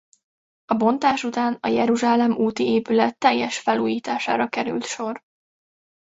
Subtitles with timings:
[0.65, 5.23] A bontás után a Jeruzsálem úti épület teljes felújítására került sor.